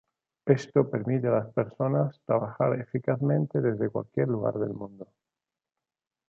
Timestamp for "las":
1.43-1.53